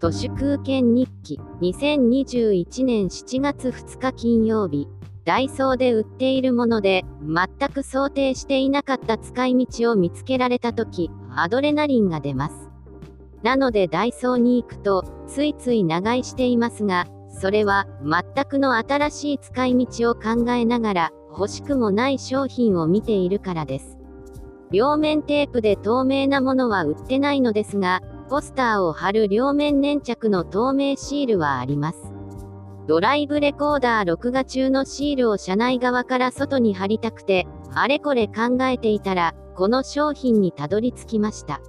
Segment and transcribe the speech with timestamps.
[0.00, 4.88] 都市空間日記2021年7月2日金曜日。
[5.26, 12.70] ダイソーで売っているもので全く想定していなかった使い道を見つけられた時アドレナリンが出ます。
[13.42, 23.98] なのでダイソーに行くとついつい長居していますがそれは全くの新しい使い道を考えながら欲しくもない商品を見ているからです。
[24.70, 31.98] 両面テープで透明なものは売ってないのですがポスターを貼る両面粘着の透明シールはあります。
[32.86, 41.60] ドライブレコーダー録画中のシールを車内側から外に貼りたくて、あれこれ考えていたら、この商品にたどり着きました。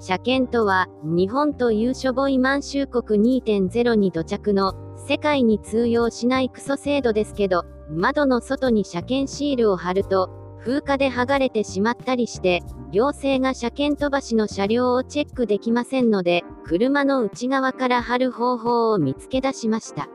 [0.00, 20.08] 車検とは、日本というしょぼい満州国2.0に土着の、世界に通用しないクソ制度ですけど、窓の外に車検シールを貼ると、風化で剥がれてしまったりして、行政が車検飛ばしの車両をチェックできませんので、車の内側から貼る方法を見つけ出しました。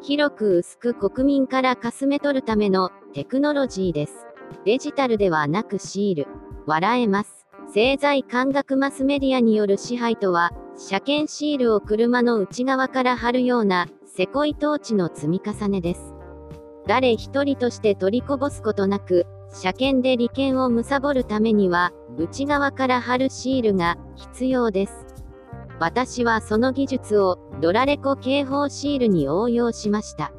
[0.00, 4.26] 広く薄く国民からかすめ取るためのテクノロジーです。
[4.64, 6.28] デジタルではなくシール。
[6.66, 7.46] 笑えます。
[7.72, 16.14] 製材感覚マスメディアによる支配とは、車検シールを車の内側から貼るような、せこい統治の積み重ねです。
[16.86, 25.06] 誰一人として取りこぼすことなく、車検で利権を貪るためには、内側から貼るシールが必要です。
[25.78, 30.32] 私はその技術をドラレコ警報シールに応用しました。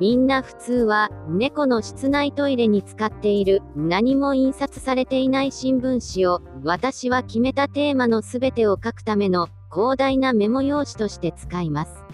[0.00, 12.04] みんな普通は猫の室内トイレに使っている何も印刷されていない新聞紙を私は決めたテーマの全てを書くための広大なメモ用紙として使います。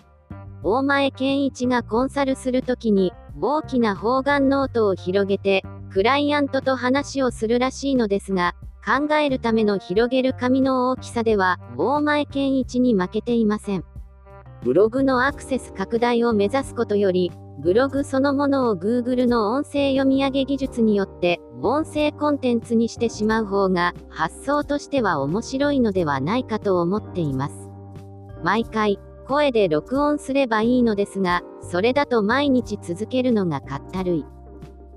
[0.62, 13.84] 大前健一がコンサルするときに大きな方眼ノートを広げてクライアントと話をするらしいのですが、考えるための広げる紙の大きさでは、大前研一に負けていません。
[14.62, 27.68] ブログのアクセス拡大を目指すことより、ブログそのものを Google の音声読み上げ技術によって音声コンテンツにしてしまう方が発想としては面白いのではないかと思っています。
[28.42, 28.98] 毎回
[29.28, 34.24] 声で録音すればいいのですが、それだと毎日続けるのがかったるい。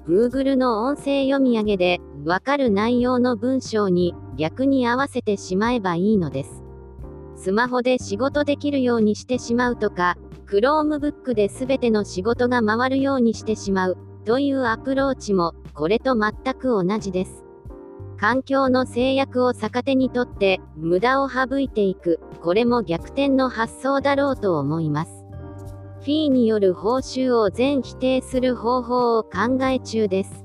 [0.08, 6.64] Google の音声読み上げで、わかる内容の文章に逆に合わせてしまえばいいのです。
[7.36, 17.44] スマホで仕事できるようにしてしまうとか、Chromebook で全ての仕事が回るようにしてしまうというアプローチもこれと全く同じです。
[18.18, 25.23] 環境の制約を逆手にとって無駄を省いていく、これも逆転の発想だろうと思います。
[26.04, 30.44] フィーによる報酬を全否定する方法を考え中です。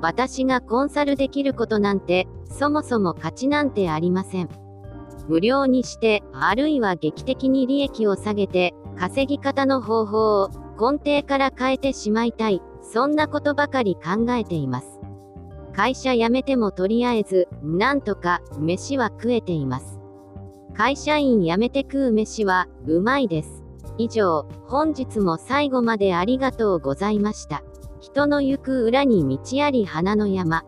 [0.00, 4.48] 私がコンサルできることなんて、そもそも価値なんてありません。
[5.28, 10.48] 無料にして、あるいは劇的に利益を下げて、稼ぎ方の方法を
[10.80, 15.00] 根底から変えてしまいたい、そんなことばかり考えています。
[15.74, 20.00] 会社辞めてもとりあえず、なんとか、飯は食えています。
[20.74, 23.57] 会社員辞めて食う飯は、うまいです。
[23.98, 27.62] 以上、本日も最後までありがとうございました。
[28.00, 30.62] 人の行く裏に道あり花の山。